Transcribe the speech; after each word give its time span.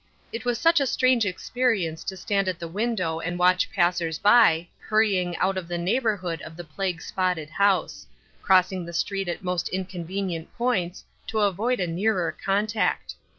It 0.33 0.45
was 0.45 0.57
such 0.57 0.79
a 0.79 0.87
strange 0.87 1.27
experience 1.27 2.03
to 2.05 2.17
stand 2.17 2.47
at 2.47 2.57
the 2.57 2.67
window 2.67 3.19
and 3.19 3.37
watch 3.37 3.71
passers 3.71 4.17
by, 4.17 4.67
hurrying 4.79 5.37
out 5.37 5.57
of 5.57 5.67
the 5.67 5.77
neighborhood 5.77 6.41
of 6.41 6.57
the 6.57 6.63
plague 6.63 7.03
spotted 7.03 7.51
house; 7.51 8.07
crossing 8.41 8.83
the 8.83 8.93
street 8.93 9.27
at 9.27 9.43
most 9.43 9.69
inconvenient 9.69 10.51
points, 10.57 11.03
to 11.27 11.41
avoid 11.41 11.79
a 11.79 11.85
nearer 11.85 12.31
contact. 12.43 13.13